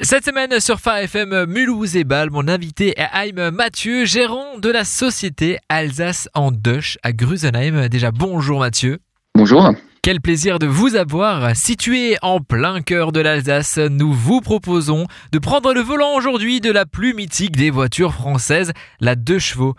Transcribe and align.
Cette 0.00 0.24
semaine 0.24 0.60
sur 0.60 0.78
Phare 0.78 0.98
FM 0.98 1.46
Mulhouse 1.46 1.96
et 1.96 2.04
Bâle, 2.04 2.30
mon 2.30 2.46
invité 2.46 2.94
est 3.00 3.08
Haim 3.12 3.50
Mathieu, 3.50 4.04
gérant 4.04 4.56
de 4.56 4.70
la 4.70 4.84
société 4.84 5.58
Alsace 5.68 6.28
en 6.34 6.52
Dush 6.52 6.98
à 7.02 7.12
Grusenheim. 7.12 7.88
Déjà 7.88 8.12
bonjour 8.12 8.60
Mathieu. 8.60 9.00
Bonjour. 9.34 9.72
Quel 10.00 10.20
plaisir 10.20 10.60
de 10.60 10.68
vous 10.68 10.94
avoir. 10.94 11.56
Situé 11.56 12.16
en 12.22 12.38
plein 12.38 12.80
cœur 12.80 13.10
de 13.10 13.18
l'Alsace, 13.18 13.78
nous 13.78 14.12
vous 14.12 14.40
proposons 14.40 15.08
de 15.32 15.38
prendre 15.40 15.74
le 15.74 15.80
volant 15.80 16.14
aujourd'hui 16.14 16.60
de 16.60 16.70
la 16.70 16.86
plus 16.86 17.12
mythique 17.12 17.56
des 17.56 17.70
voitures 17.70 18.14
françaises, 18.14 18.72
la 19.00 19.16
2 19.16 19.40
chevaux. 19.40 19.74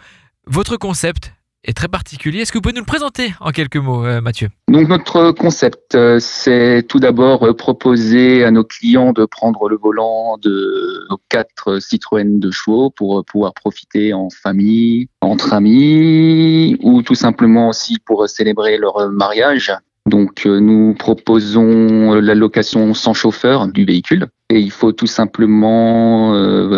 Votre 0.48 0.76
concept 0.76 1.34
est 1.64 1.74
très 1.74 1.88
particulier. 1.88 2.40
Est-ce 2.40 2.52
que 2.52 2.58
vous 2.58 2.62
pouvez 2.62 2.74
nous 2.74 2.82
le 2.82 2.86
présenter 2.86 3.34
en 3.40 3.52
quelques 3.52 3.78
mots, 3.78 4.06
euh, 4.06 4.22
Mathieu? 4.22 4.50
Donc 4.70 4.88
notre 4.88 5.32
concept, 5.32 5.96
euh, 5.96 6.18
c'est 6.20 6.86
tout 6.88 7.00
d'abord 7.00 7.44
euh, 7.44 7.54
proposer 7.54 8.44
à 8.44 8.52
nos 8.52 8.64
clients 8.64 9.12
de 9.12 9.26
prendre 9.26 9.68
le 9.68 9.78
volant 9.78 10.38
de 10.38 11.06
nos 11.10 11.18
quatre 11.30 11.82
Citroën 11.82 12.40
de 12.40 12.52
chevaux 12.52 12.90
pour 12.90 13.24
pouvoir 13.26 13.54
profiter 13.54 14.14
en 14.14 14.30
famille, 14.30 15.08
entre 15.22 15.54
amis 15.54 16.78
ou 16.82 17.02
tout 17.02 17.16
simplement 17.16 17.70
aussi 17.70 17.98
pour 18.06 18.28
célébrer 18.30 18.78
leur 18.78 19.10
mariage. 19.10 19.74
Donc 20.06 20.46
nous 20.46 20.96
proposons 20.98 22.14
la 22.14 22.34
location 22.34 22.94
sans 22.94 23.14
chauffeur 23.14 23.68
du 23.68 23.86
véhicule 23.86 24.28
et 24.50 24.60
il 24.60 24.72
faut 24.72 24.92
tout 24.92 25.08
simplement 25.08 26.34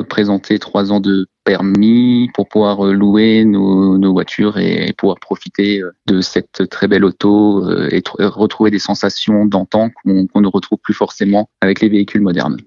présenter 0.07 0.59
trois 0.59 0.91
ans 0.91 0.99
de 0.99 1.27
permis 1.43 2.29
pour 2.33 2.47
pouvoir 2.47 2.85
euh, 2.85 2.93
louer 2.93 3.45
nos, 3.45 4.11
voitures 4.11 4.57
et 4.57 4.93
pouvoir 4.97 5.19
profiter 5.19 5.81
euh, 5.81 5.91
de 6.05 6.21
cette 6.21 6.69
très 6.69 6.87
belle 6.87 7.05
auto 7.05 7.65
euh, 7.65 7.89
et 7.91 8.03
retrouver 8.19 8.71
des 8.71 8.79
sensations 8.79 9.45
d'antan 9.45 9.89
qu'on 9.89 10.41
ne 10.41 10.47
retrouve 10.47 10.79
plus 10.79 10.93
forcément 10.93 11.49
avec 11.61 11.81
les 11.81 11.89
véhicules 11.89 12.21
modernes. 12.21 12.57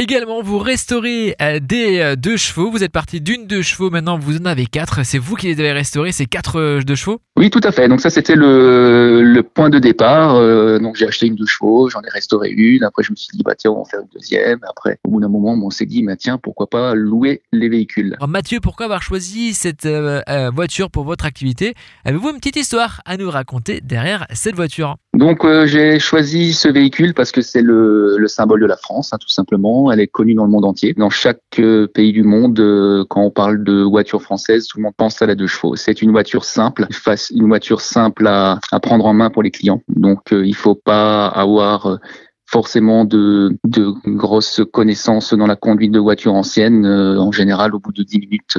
Également, 0.00 0.40
vous 0.40 0.58
restaurez 0.58 1.36
des 1.60 2.14
deux 2.16 2.38
chevaux. 2.38 2.70
Vous 2.70 2.82
êtes 2.82 2.90
parti 2.90 3.20
d'une 3.20 3.46
deux 3.46 3.60
chevaux, 3.60 3.90
maintenant 3.90 4.18
vous 4.18 4.38
en 4.38 4.46
avez 4.46 4.64
quatre. 4.64 5.04
C'est 5.04 5.18
vous 5.18 5.36
qui 5.36 5.48
les 5.48 5.60
avez 5.60 5.72
restaurés, 5.72 6.10
ces 6.10 6.24
quatre 6.24 6.80
deux 6.82 6.94
chevaux? 6.94 7.20
Oui, 7.36 7.50
tout 7.50 7.60
à 7.62 7.70
fait. 7.70 7.86
Donc 7.86 8.00
ça, 8.00 8.08
c'était 8.08 8.34
le, 8.34 9.42
point 9.42 9.68
de 9.68 9.78
départ. 9.78 10.36
donc 10.80 10.96
j'ai 10.96 11.06
acheté 11.06 11.26
une 11.26 11.34
deux 11.34 11.44
chevaux, 11.44 11.90
j'en 11.90 12.00
ai 12.00 12.08
restauré 12.08 12.48
une. 12.48 12.82
Après, 12.82 13.02
je 13.02 13.10
me 13.10 13.16
suis 13.16 13.28
dit, 13.36 13.42
bah 13.44 13.54
tiens, 13.54 13.72
on 13.72 13.74
va 13.74 13.80
en 13.80 13.84
faire 13.84 14.00
une 14.00 14.08
deuxième. 14.14 14.60
Après, 14.70 14.98
au 15.04 15.10
bout 15.10 15.20
d'un 15.20 15.28
moment, 15.28 15.52
on 15.52 15.68
s'est 15.68 15.84
dit, 15.84 16.02
bah 16.02 16.16
tiens, 16.16 16.38
pourquoi 16.38 16.70
pas 16.70 16.94
louer 16.94 17.42
les 17.52 17.68
véhicules? 17.68 18.14
Alors, 18.16 18.28
Mathieu, 18.28 18.60
pourquoi 18.60 18.86
avoir 18.86 19.02
choisi 19.02 19.52
cette 19.52 19.86
voiture 20.54 20.90
pour 20.90 21.04
votre 21.04 21.26
activité? 21.26 21.74
Avez-vous 22.06 22.30
une 22.30 22.36
petite 22.36 22.56
histoire 22.56 23.02
à 23.04 23.18
nous 23.18 23.30
raconter 23.30 23.82
derrière 23.82 24.26
cette 24.32 24.56
voiture? 24.56 24.96
Donc 25.12 25.44
j'ai 25.66 25.98
choisi 25.98 26.54
ce 26.54 26.68
véhicule 26.68 27.14
parce 27.14 27.32
que 27.32 27.42
c'est 27.42 27.62
le, 27.62 28.24
symbole 28.28 28.60
de 28.60 28.66
la 28.66 28.76
France, 28.76 29.12
hein, 29.12 29.18
tout 29.20 29.28
simplement 29.28 29.90
elle 29.90 30.00
est 30.00 30.06
connue 30.06 30.34
dans 30.34 30.44
le 30.44 30.50
monde 30.50 30.64
entier. 30.64 30.94
Dans 30.94 31.10
chaque 31.10 31.40
euh, 31.58 31.86
pays 31.86 32.12
du 32.12 32.22
monde, 32.22 32.58
euh, 32.60 33.04
quand 33.08 33.22
on 33.22 33.30
parle 33.30 33.64
de 33.64 33.82
voiture 33.82 34.22
française, 34.22 34.66
tout 34.66 34.78
le 34.78 34.84
monde 34.84 34.94
pense 34.96 35.20
à 35.20 35.26
la 35.26 35.34
deux 35.34 35.46
chevaux. 35.46 35.76
C'est 35.76 36.00
une 36.02 36.12
voiture 36.12 36.44
simple, 36.44 36.86
une 37.34 37.48
voiture 37.48 37.80
simple 37.80 38.26
à, 38.26 38.60
prendre 38.82 39.06
en 39.06 39.12
main 39.12 39.30
pour 39.30 39.42
les 39.42 39.50
clients. 39.50 39.82
Donc 39.88 40.32
euh, 40.32 40.46
il 40.46 40.54
faut 40.54 40.74
pas 40.76 41.26
avoir 41.26 41.98
forcément 42.50 43.04
de, 43.04 43.56
grosses 44.06 44.60
connaissances 44.72 45.34
dans 45.34 45.46
la 45.46 45.56
conduite 45.56 45.92
de 45.92 45.98
voitures 45.98 46.34
anciennes. 46.34 46.86
en 46.86 47.30
général, 47.32 47.74
au 47.74 47.78
bout 47.78 47.92
de 47.92 48.02
10 48.02 48.18
minutes, 48.18 48.58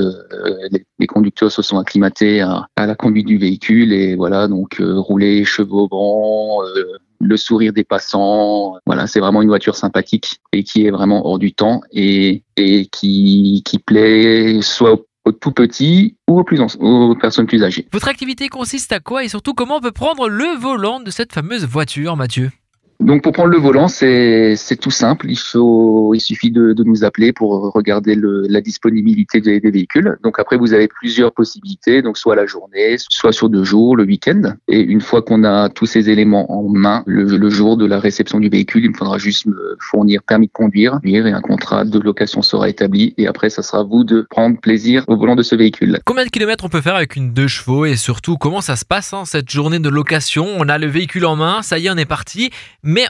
les, 1.00 1.08
conducteurs 1.08 1.52
se 1.52 1.62
sont 1.62 1.78
acclimatés 1.78 2.42
à, 2.42 2.68
la 2.78 2.96
conduite 2.96 3.28
du 3.28 3.38
véhicule 3.38 3.92
et 3.92 4.16
voilà, 4.16 4.48
donc 4.48 4.82
rouler 4.82 5.44
chevaux 5.44 5.88
blancs, 5.88 6.64
le 7.20 7.38
sourire 7.38 7.74
des 7.74 7.84
passants. 7.84 8.78
Voilà, 8.86 9.08
c'est 9.08 9.20
vraiment 9.20 9.42
une 9.42 9.50
voiture 9.50 9.76
sympathique 9.76 10.40
et 10.54 10.64
qui 10.64 10.86
est 10.86 10.92
vraiment 10.92 11.26
hors 11.26 11.40
du 11.40 11.54
temps 11.54 11.82
et, 11.92 12.44
et 12.58 12.88
qui, 12.88 13.62
qui 13.66 13.80
plaît 13.80 14.62
soit 14.62 15.00
aux 15.26 15.32
tout 15.32 15.52
petits 15.52 16.18
ou 16.28 16.40
aux, 16.40 16.44
plus 16.44 16.60
aux 16.80 17.16
personnes 17.16 17.46
plus 17.46 17.64
âgées. 17.64 17.88
Votre 17.92 18.08
activité 18.08 18.50
consiste 18.50 18.92
à 18.92 19.00
quoi 19.00 19.24
et 19.24 19.28
surtout 19.28 19.54
comment 19.54 19.78
on 19.78 19.82
peut 19.82 19.92
prendre 19.92 20.30
le 20.30 20.58
volant 20.58 21.00
de 21.00 21.12
cette 21.12 21.34
fameuse 21.34 21.66
voiture, 21.66 22.16
Mathieu? 22.16 22.50
Donc 23.02 23.24
pour 23.24 23.32
prendre 23.32 23.50
le 23.50 23.58
volant, 23.58 23.88
c'est 23.88 24.56
tout 24.80 24.92
simple. 24.92 25.28
Il 25.30 25.38
faut, 25.38 26.14
il 26.14 26.20
suffit 26.20 26.52
de, 26.52 26.76
nous 26.84 27.04
appeler 27.04 27.34
pour 27.34 27.72
regarder 27.74 28.16
la 28.16 28.62
disponibilité 28.62 29.42
des, 29.42 29.60
véhicules. 29.60 30.18
Donc 30.24 30.40
après, 30.40 30.58
vous 30.58 30.74
avez 30.74 30.88
plusieurs 30.88 31.32
possibilités, 31.32 32.02
donc 32.02 32.18
soit 32.18 32.36
la 32.36 32.46
journée, 32.46 32.96
soit 32.98 33.32
sur 33.32 33.50
deux 33.50 33.64
jours, 33.64 33.96
le 33.96 34.04
week-end. 34.04 34.54
Et 34.68 34.80
une 34.80 35.02
fois 35.02 35.22
qu'on 35.22 35.44
a 35.44 35.70
tous 35.70 35.86
ces 35.86 36.10
éléments 36.10 36.52
en 36.52 36.68
main, 36.70 37.04
le, 37.06 37.50
jour 37.50 37.78
de 37.78 37.86
la 37.86 38.00
réception 38.00 38.40
du 38.40 38.50
véhicule, 38.50 38.86
il 38.86 38.92
me 38.92 38.96
faudra 38.96 39.18
juste 39.18 39.46
me 39.46 39.78
fournir 39.80 40.22
permis 40.24 40.48
de 40.48 40.52
conduire, 40.52 41.00
et 41.04 41.18
un 41.20 41.42
contrat 41.42 41.86
de 41.86 42.00
location 42.00 42.42
sera 42.42 42.70
établi. 42.70 43.14
Et 43.18 43.28
après, 43.28 43.50
ça 43.50 43.62
sera 43.62 43.80
à 43.80 43.84
vous 43.84 44.04
de 44.04 44.26
prendre 44.30 44.60
plaisir 44.60 45.04
au 45.08 45.18
volant 45.18 45.36
de 45.36 45.44
ce 45.44 45.56
véhicule. 45.56 46.00
Combien 46.06 46.26
de 46.26 46.30
kilomètres 46.30 46.64
on 46.64 46.70
peut 46.70 46.82
faire 46.82 46.96
avec 46.96 47.16
une 47.16 47.34
deux 47.34 47.48
chevaux? 47.48 47.86
Et 47.86 47.96
surtout 47.96 48.38
comment 48.38 48.62
ça 48.62 48.76
se 48.76 48.86
passe 48.86 49.14
hein, 49.14 49.24
cette 49.26 49.50
journée 49.50 49.80
de 49.80 49.90
location? 49.90 50.48
On 50.58 50.70
a 50.70 50.78
le 50.78 50.88
véhicule 50.88 51.26
en 51.26 51.36
main, 51.36 51.62
ça 51.62 51.78
y 51.78 51.88
est, 51.88 51.90
on 51.90 51.98
est 51.98 52.06
parti. 52.06 52.52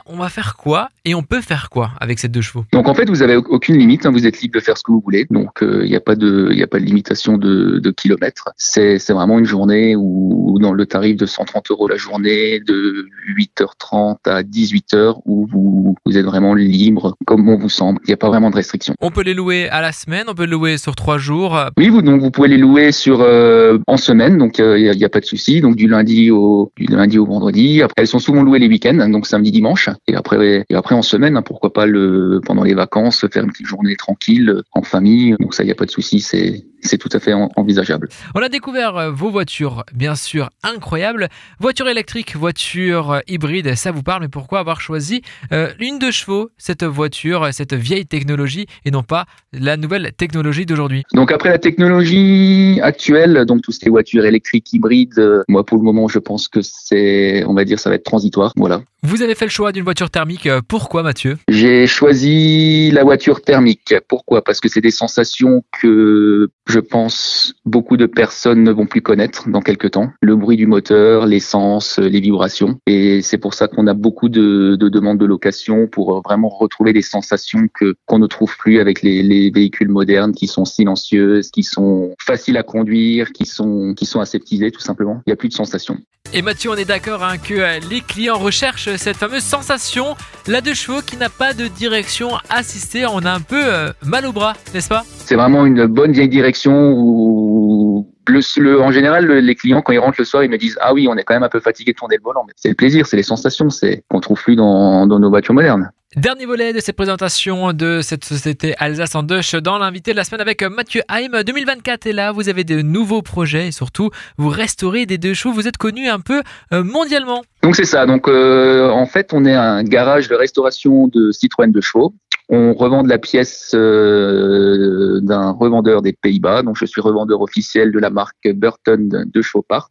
On 0.06 0.18
va 0.18 0.30
faire 0.30 0.56
quoi 0.58 0.90
et 1.06 1.16
on 1.16 1.24
peut 1.24 1.42
faire 1.42 1.70
quoi 1.70 1.92
avec 2.00 2.20
ces 2.20 2.28
deux 2.28 2.42
chevaux? 2.42 2.66
Donc 2.72 2.88
en 2.88 2.94
fait, 2.94 3.10
vous 3.10 3.22
avez 3.22 3.36
aucune 3.36 3.78
limite. 3.78 4.06
Hein, 4.06 4.12
vous 4.12 4.28
êtes 4.28 4.42
libre 4.42 4.56
de 4.56 4.60
faire 4.60 4.78
ce 4.78 4.84
que 4.84 4.92
vous 4.92 5.02
voulez. 5.04 5.26
Donc 5.30 5.50
il 5.62 5.68
euh, 5.68 5.86
n'y 5.86 5.96
a 5.96 6.00
pas 6.00 6.16
de, 6.16 6.50
il 6.52 6.62
a 6.62 6.68
pas 6.68 6.80
de 6.80 6.86
limitation 6.86 7.38
de, 7.38 7.80
de 7.80 7.92
kilomètres. 7.92 8.50
C'est, 8.58 9.00
vraiment 9.12 9.40
une 9.40 9.46
journée 9.46 9.96
où, 9.96 10.58
dans 10.62 10.72
le 10.72 10.86
tarif 10.86 11.18
de 11.18 11.26
130 11.26 11.72
euros 11.72 11.88
la 11.88 11.98
journée, 11.98 12.60
de 12.60 13.08
8h30 13.36 14.18
à 14.26 14.42
18h, 14.44 15.22
où 15.26 15.48
vous, 15.48 15.96
vous 16.06 16.18
êtes 16.18 16.26
vraiment 16.26 16.54
libre 16.54 17.16
comme 17.26 17.50
on 17.50 17.58
vous 17.58 17.70
semble. 17.70 18.00
Il 18.06 18.08
n'y 18.08 18.14
a 18.14 18.18
pas 18.18 18.30
vraiment 18.30 18.50
de 18.50 18.56
restriction. 18.56 18.94
On 19.02 19.12
peut 19.12 19.24
les 19.24 19.34
louer 19.34 19.70
à 19.70 19.82
la 19.82 19.92
semaine. 19.92 20.26
On 20.28 20.34
peut 20.34 20.46
les 20.46 20.52
louer 20.52 20.78
sur 20.78 20.96
trois 20.96 21.18
jours. 21.18 21.60
Oui, 21.78 21.90
vous 21.90 22.02
donc 22.02 22.22
vous 22.22 22.32
pouvez 22.32 22.48
les 22.48 22.58
louer 22.58 22.92
sur 22.92 23.22
euh, 23.22 23.78
en 23.88 23.98
semaine. 23.98 24.38
Donc 24.38 24.60
il 24.60 24.92
n'y 24.96 25.04
a, 25.04 25.06
a, 25.06 25.10
pas 25.10 25.20
de 25.20 25.26
souci. 25.26 25.62
Donc 25.62 25.76
du 25.76 25.88
lundi 25.88 26.32
au 26.32 26.72
du 26.78 26.86
lundi 26.86 27.18
au 27.18 27.26
vendredi. 27.26 27.82
Après, 27.82 27.96
elles 27.98 28.08
sont 28.08 28.20
souvent 28.20 28.44
louées 28.44 28.60
les 28.60 28.68
week-ends, 28.68 29.10
donc 29.10 29.28
samedi 29.28 29.52
dimanche. 29.52 29.71
Et 30.08 30.16
après, 30.16 30.66
et 30.70 30.76
après 30.76 30.96
en 30.96 31.02
semaine, 31.02 31.38
hein, 31.38 31.42
pourquoi 31.42 31.74
pas 31.74 31.86
le 31.86 32.42
pendant 32.46 32.64
les 32.64 32.74
vacances 32.74 33.26
faire 33.32 33.44
une 33.44 33.52
petite 33.52 33.68
journée 33.68 33.96
tranquille 33.96 34.62
en 34.72 34.82
famille. 34.82 35.36
Donc 35.40 35.54
ça, 35.54 35.64
il 35.64 35.68
n'y 35.68 35.72
a 35.72 35.76
pas 35.76 35.86
de 35.86 35.92
souci, 35.92 36.20
c'est 36.20 36.66
c'est 36.82 36.98
tout 36.98 37.10
à 37.14 37.20
fait 37.20 37.34
envisageable. 37.56 38.10
On 38.36 38.42
a 38.42 38.50
découvert 38.50 38.98
euh, 38.98 39.12
vos 39.12 39.30
voitures, 39.30 39.84
bien 39.94 40.16
sûr, 40.16 40.50
incroyables. 40.64 41.30
Voiture 41.60 41.88
électrique, 41.88 42.36
voiture 42.36 43.12
euh, 43.12 43.20
hybride, 43.28 43.76
ça 43.76 43.92
vous 43.92 44.04
parle, 44.04 44.22
mais 44.24 44.28
pourquoi 44.28 44.60
avoir 44.60 44.82
choisi 44.82 45.22
euh, 45.52 45.70
une 45.80 46.00
de 46.00 46.12
chevaux, 46.12 46.50
cette 46.58 46.84
voiture, 46.84 47.50
cette 47.52 47.74
vieille 47.74 48.06
technologie, 48.06 48.66
et 48.86 48.92
non 48.92 49.04
pas 49.04 49.26
la 49.54 49.78
nouvelle 49.78 50.12
technologie 50.18 50.66
d'aujourd'hui? 50.66 51.04
Donc 51.14 51.32
après 51.32 51.50
la 51.50 51.60
technologie 51.60 52.80
actuelle, 52.82 53.46
donc 53.46 53.62
tout 53.62 53.72
ce 53.72 53.80
qui 53.80 53.88
est 53.88 53.90
voiture 53.90 54.26
électrique, 54.26 54.72
hybride, 54.74 55.44
moi 55.48 55.66
pour 55.66 55.78
le 55.78 55.84
moment, 55.84 56.08
je 56.08 56.20
pense 56.20 56.48
que 56.48 56.60
c'est, 56.62 57.44
on 57.46 57.54
va 57.54 57.66
dire, 57.66 57.80
ça 57.80 57.90
va 57.90 57.96
être 57.96 58.04
transitoire. 58.04 58.54
Voilà. 58.56 58.82
Vous 59.04 59.24
avez 59.24 59.34
fait 59.34 59.46
le 59.46 59.52
choix 59.52 59.72
d'une 59.72 59.84
voiture 59.84 60.12
thermique. 60.12 60.48
Pourquoi, 60.68 61.02
Mathieu? 61.02 61.38
J'ai 61.48 61.88
choisi 61.88 62.92
la 62.92 63.04
voiture 63.04 63.42
thermique. 63.42 63.96
Pourquoi? 64.08 64.44
Parce 64.44 64.60
que 64.60 64.70
c'est 64.70 64.82
des 64.82 64.92
sensations 64.92 65.64
que 65.82 66.50
je 66.72 66.80
pense, 66.80 67.54
beaucoup 67.66 67.98
de 67.98 68.06
personnes 68.06 68.64
ne 68.64 68.72
vont 68.72 68.86
plus 68.86 69.02
connaître 69.02 69.50
dans 69.50 69.62
quelques 69.62 69.92
temps. 69.92 70.12
Le 70.22 70.36
bruit 70.38 70.56
du 70.56 70.68
moteur, 70.68 71.26
l'essence, 71.26 72.00
les 72.00 72.22
vibrations. 72.22 72.80
Et 72.88 73.22
c'est 73.22 73.38
pour 73.38 73.54
ça 73.54 73.68
qu'on 73.68 73.88
a 73.88 73.94
beaucoup 73.94 74.30
de, 74.30 74.78
de, 74.80 74.90
demandes 74.90 75.18
de 75.18 75.26
location 75.26 75.88
pour 75.88 76.22
vraiment 76.22 76.48
retrouver 76.48 76.94
des 76.94 77.02
sensations 77.02 77.68
qu'on 78.08 78.20
ne 78.20 78.28
trouve 78.28 78.56
plus 78.58 78.80
avec 78.80 79.02
les, 79.02 79.22
les, 79.22 79.52
véhicules 79.52 79.90
modernes 79.90 80.32
qui 80.32 80.48
sont 80.48 80.64
silencieuses, 80.64 81.52
qui 81.52 81.64
sont 81.64 82.16
faciles 82.20 82.56
à 82.56 82.64
conduire, 82.64 83.34
qui 83.34 83.46
sont 83.46 83.94
qui 83.94 84.06
sont 84.06 84.22
aseptisées 84.22 84.72
tout 84.72 84.80
simplement. 84.80 85.22
Il 85.26 85.30
n'y 85.30 85.34
a 85.34 85.36
plus 85.36 85.50
de 85.50 85.54
sensations. 85.54 85.98
Et 86.34 86.42
Mathieu, 86.42 86.70
on 86.70 86.76
est 86.76 86.86
d'accord 86.86 87.26
hein, 87.26 87.38
que 87.38 87.54
euh, 87.54 87.80
les 87.90 88.00
clients 88.00 88.38
recherchent 88.38 88.96
cette 88.96 89.18
fameuse 89.18 89.44
sensation, 89.44 90.16
la 90.48 90.62
deux 90.62 90.74
chevaux 90.74 91.02
qui 91.02 91.18
n'a 91.18 91.28
pas 91.28 91.54
de 91.54 91.68
direction 91.68 92.30
assistée. 92.50 93.06
On 93.06 93.26
a 93.26 93.32
un 93.32 93.42
peu 93.42 93.62
euh, 93.62 93.92
mal 94.06 94.26
au 94.26 94.32
bras, 94.32 94.54
n'est-ce 94.74 94.88
pas? 94.88 95.04
C'est 95.18 95.36
vraiment 95.36 95.66
une 95.66 95.88
bonne 95.88 96.14
vieille 96.14 96.30
direction 96.30 96.94
où 96.96 97.91
le, 98.28 98.82
en 98.82 98.92
général, 98.92 99.28
les 99.32 99.56
clients, 99.56 99.82
quand 99.82 99.94
ils 99.94 100.00
rentrent 100.00 100.20
le 100.20 100.26
soir, 100.26 100.44
ils 100.44 100.50
me 100.50 100.58
disent 100.58 100.78
Ah 100.82 100.94
oui, 100.94 101.08
on 101.10 101.16
est 101.16 101.24
quand 101.24 101.34
même 101.34 101.44
un 101.44 101.50
peu 101.50 101.60
fatigué 101.60 101.94
de 101.94 101.98
tourner 101.98 102.18
le 102.18 102.24
volant. 102.24 102.44
Mais 102.48 102.54
c'est 102.56 102.70
le 102.70 102.76
plaisir, 102.76 103.06
c'est 103.06 103.18
les 103.18 103.24
sensations, 103.24 103.70
c'est 103.70 104.04
qu'on 104.10 104.20
trouve 104.20 104.42
plus 104.42 104.56
dans, 104.56 105.08
dans 105.08 105.20
nos 105.20 105.30
voitures 105.30 105.54
modernes. 105.54 105.92
Dernier 106.18 106.46
volet 106.46 106.74
de 106.74 106.82
cette 106.82 106.98
présentation 106.98 107.72
de 107.72 108.02
cette 108.02 108.26
société 108.26 108.76
Alsace 108.80 109.16
en 109.16 109.24
Dush 109.24 109.56
dans 109.56 109.78
l'invité 109.78 110.12
de 110.12 110.18
la 110.18 110.26
semaine 110.26 110.42
avec 110.42 110.62
Mathieu 110.62 111.04
Haim. 111.08 111.42
2024 111.42 112.06
est 112.06 112.12
là, 112.12 112.34
vous 112.34 112.50
avez 112.50 112.66
de 112.66 112.82
nouveaux 112.82 113.22
projets 113.22 113.68
et 113.68 113.72
surtout 113.72 114.10
vous 114.38 114.50
restaurez 114.50 115.06
des 115.06 115.18
deux 115.18 115.34
chevaux. 115.34 115.54
Vous 115.54 115.70
êtes 115.70 115.78
connu 115.78 116.10
un 116.10 116.20
peu 116.20 116.42
euh, 116.74 116.84
mondialement. 116.84 117.44
Donc 117.64 117.78
c'est 117.78 117.86
ça. 117.86 118.06
Donc 118.06 118.28
euh, 118.28 118.90
en 118.90 119.06
fait, 119.06 119.32
on 119.32 119.46
est 119.46 119.56
un 119.56 119.84
garage 119.84 120.28
de 120.28 120.36
restauration 120.36 121.08
de 121.08 121.32
Citroën 121.32 121.72
de 121.72 121.80
chevaux. 121.80 122.14
On 122.54 122.74
revend 122.74 123.02
la 123.04 123.18
pièce 123.18 123.72
euh, 123.74 125.22
d'un 125.22 125.52
revendeur 125.52 126.02
des 126.02 126.12
Pays-Bas. 126.12 126.64
Donc 126.64 126.76
je 126.78 126.86
suis 126.86 127.00
revendeur 127.00 127.42
officiel 127.42 127.94
de 127.94 128.00
la 128.00 128.10
marque 128.10 128.52
Burton 128.54 129.26
de 129.26 129.42
Chevaux 129.42 129.66
Parts. 129.68 129.90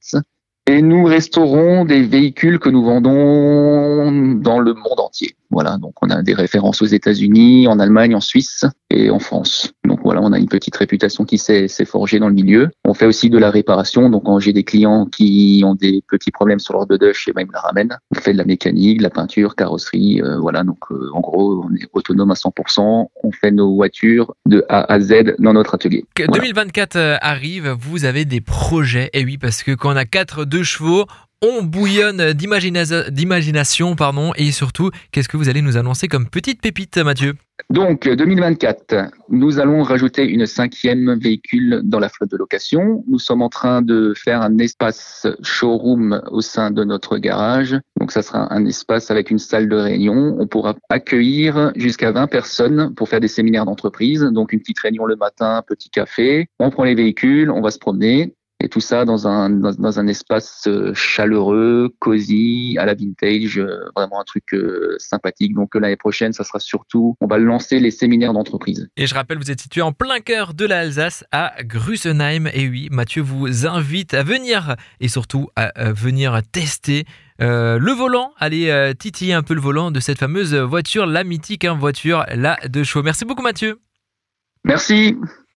Et 0.67 0.83
nous 0.83 1.05
restaurons 1.05 1.87
des 1.87 2.03
véhicules 2.03 2.59
que 2.59 2.69
nous 2.69 2.85
vendons 2.85 4.13
dans 4.37 4.59
le 4.61 4.75
monde 4.75 5.01
entier. 5.01 5.35
Voilà, 5.51 5.79
donc 5.79 5.95
on 6.03 6.11
a 6.11 6.23
des 6.23 6.35
références 6.35 6.83
aux 6.83 6.87
États-Unis, 6.87 7.67
en 7.67 7.81
Allemagne, 7.81 8.15
en 8.15 8.21
Suisse 8.21 8.67
et 8.91 9.11
en 9.11 9.19
France. 9.19 9.73
Donc 9.85 10.01
voilà, 10.05 10.21
on 10.23 10.33
a 10.33 10.39
une 10.39 10.49
petite 10.49 10.77
réputation 10.77 11.25
qui 11.25 11.39
s'est 11.39 11.69
forgée 11.85 12.19
dans 12.19 12.29
le 12.29 12.35
milieu. 12.35 12.71
On 12.85 12.95
fait 12.95 13.07
aussi 13.07 13.31
de 13.31 13.39
la 13.39 13.51
réparation, 13.51 14.11
donc 14.11 14.25
quand 14.25 14.39
j'ai 14.39 14.53
des 14.53 14.65
clients 14.65 15.07
qui 15.07 15.63
ont 15.65 15.75
des 15.75 16.03
petits 16.09 16.31
problèmes 16.31 16.59
sur 16.59 16.75
leur 16.75 16.87
Dodge, 16.87 17.29
et 17.29 17.33
ben, 17.33 17.43
ils 17.43 17.47
me 17.47 17.53
la 17.53 17.61
ramènent. 17.61 17.99
On 18.15 18.21
fait 18.21 18.33
de 18.33 18.39
la 18.39 18.45
mécanique, 18.45 18.99
de 18.99 19.03
la 19.03 19.11
peinture, 19.11 19.55
carrosserie, 19.55 20.21
euh, 20.23 20.39
voilà. 20.39 20.65
Donc 20.65 20.79
euh, 20.91 21.11
en 21.13 21.21
gros, 21.21 21.65
on 21.65 21.75
est 21.75 21.89
autonome 21.93 22.31
à 22.31 22.35
100%. 22.35 23.07
On 23.23 23.33
fait 23.33 23.51
nos 23.51 23.75
voitures 23.75 24.35
de 24.47 24.65
A 24.69 24.93
à 24.93 25.01
Z 25.01 25.37
dans 25.39 25.53
notre 25.53 25.75
atelier. 25.75 26.05
2024 26.17 26.97
euh, 26.97 27.17
arrive, 27.21 27.69
vous 27.79 28.05
avez 28.05 28.25
des 28.25 28.41
projets. 28.41 29.11
Et 29.13 29.25
oui, 29.25 29.39
parce 29.39 29.63
que 29.63 29.73
quand 29.73 29.93
on 29.93 29.97
a 29.97 30.05
4 30.05 30.45
deux 30.45 30.63
chevaux, 30.63 31.07
on 31.43 31.63
bouillonne 31.63 32.33
d'imagination, 32.33 33.97
pardon, 33.97 34.33
et 34.37 34.53
surtout, 34.53 34.91
qu'est-ce 35.11 35.29
que 35.29 35.37
vous 35.37 35.49
allez 35.49 35.63
nous 35.63 35.77
annoncer 35.77 36.07
comme 36.07 36.29
petite 36.29 36.61
pépite, 36.61 36.99
Mathieu? 36.99 37.35
Donc, 37.69 38.09
2024, 38.09 39.11
nous 39.29 39.59
allons 39.59 39.83
rajouter 39.83 40.25
une 40.25 40.47
cinquième 40.47 41.19
véhicule 41.19 41.83
dans 41.85 41.99
la 41.99 42.09
flotte 42.09 42.31
de 42.31 42.37
location. 42.37 43.05
Nous 43.07 43.19
sommes 43.19 43.43
en 43.43 43.49
train 43.49 43.83
de 43.83 44.15
faire 44.17 44.43
un 44.43 44.59
espace 44.59 45.27
showroom 45.43 46.23
au 46.31 46.41
sein 46.41 46.71
de 46.71 46.85
notre 46.85 47.19
garage. 47.19 47.77
Donc, 47.99 48.13
ça 48.13 48.23
sera 48.23 48.53
un 48.53 48.65
espace 48.67 49.11
avec 49.11 49.31
une 49.31 49.39
salle 49.39 49.69
de 49.69 49.77
réunion. 49.77 50.37
On 50.39 50.47
pourra 50.47 50.75
accueillir 50.89 51.73
jusqu'à 51.77 52.13
20 52.13 52.27
personnes 52.27 52.95
pour 52.95 53.09
faire 53.09 53.21
des 53.21 53.29
séminaires 53.29 53.67
d'entreprise. 53.67 54.23
Donc, 54.23 54.53
une 54.53 54.61
petite 54.61 54.81
réunion 54.81 55.05
le 55.05 55.17
matin, 55.17 55.63
petit 55.67 55.91
café. 55.91 56.49
On 56.59 56.71
prend 56.71 56.85
les 56.85 56.95
véhicules, 56.95 57.51
on 57.51 57.61
va 57.61 57.71
se 57.71 57.79
promener 57.79 58.35
et 58.61 58.69
tout 58.69 58.81
ça 58.81 59.05
dans 59.05 59.27
un 59.27 59.51
dans, 59.51 59.99
un 59.99 60.07
espace 60.07 60.65
euh, 60.67 60.93
chaleureux, 60.95 61.95
cosy, 61.99 62.77
à 62.79 62.85
la 62.85 62.95
vintage, 62.95 63.59
euh, 63.59 63.85
vraiment 63.97 64.21
un 64.21 64.25
truc 64.25 64.53
euh, 64.53 64.97
sympathique. 64.99 65.55
Donc 65.55 65.75
l'année 65.75 65.97
prochaine, 65.97 66.33
ça 66.33 66.45
sera 66.45 66.59
surtout, 66.59 67.17
on 67.21 67.27
va 67.27 67.39
lancer 67.39 67.81
les 67.81 67.91
séminaires 67.91 68.33
d'entreprise. 68.33 68.89
Et 68.97 69.07
je 69.07 69.15
rappelle, 69.15 69.39
vous 69.39 69.51
êtes 69.51 69.61
situé 69.61 69.83
en 69.83 69.93
plein 69.93 70.21
cœur 70.21 70.55
de 70.55 70.67
l'Alsace, 70.67 71.25
à 71.33 71.55
Grusenheim. 71.63 72.47
Et 72.53 72.69
oui, 72.69 72.89
Mathieu 72.91 73.23
vous 73.23 73.67
invite 73.67 74.15
à 74.15 74.23
venir 74.23 74.77
et 75.01 75.09
surtout 75.09 75.49
à, 75.57 75.93
venir 75.93 76.41
tester. 76.53 77.05
le 77.39 77.93
volant, 77.93 78.33
allez 78.39 78.93
titiller 78.99 79.35
un 79.35 79.43
peu 79.43 79.55
le 79.55 79.61
volant 79.61 79.91
de 79.91 80.01
cette 80.01 80.19
fameuse 80.19 80.55
voiture, 80.55 81.07
la 81.07 81.25
mythique 81.25 81.65
hein, 81.65 81.75
voiture, 81.75 82.25
la 82.35 82.57
de 82.69 82.83
chevaux. 82.83 83.03
Merci 83.03 83.25
beaucoup 83.25 83.43
Mathieu. 83.43 83.81
Merci. 84.65 85.17